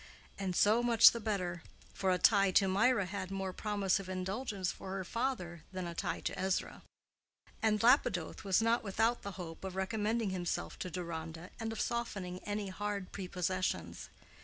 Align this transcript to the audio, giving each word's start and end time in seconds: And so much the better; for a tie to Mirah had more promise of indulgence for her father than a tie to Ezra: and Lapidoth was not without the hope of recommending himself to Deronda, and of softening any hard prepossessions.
And 0.39 0.55
so 0.55 0.81
much 0.81 1.11
the 1.11 1.19
better; 1.19 1.61
for 1.93 2.09
a 2.09 2.17
tie 2.17 2.49
to 2.53 2.67
Mirah 2.67 3.05
had 3.05 3.29
more 3.29 3.53
promise 3.53 3.99
of 3.99 4.09
indulgence 4.09 4.71
for 4.71 4.93
her 4.93 5.03
father 5.03 5.61
than 5.71 5.85
a 5.85 5.93
tie 5.93 6.21
to 6.21 6.39
Ezra: 6.39 6.81
and 7.61 7.83
Lapidoth 7.83 8.43
was 8.43 8.63
not 8.63 8.83
without 8.83 9.21
the 9.21 9.33
hope 9.33 9.63
of 9.63 9.75
recommending 9.75 10.31
himself 10.31 10.79
to 10.79 10.89
Deronda, 10.89 11.51
and 11.59 11.71
of 11.71 11.79
softening 11.79 12.39
any 12.45 12.69
hard 12.69 13.11
prepossessions. 13.11 14.09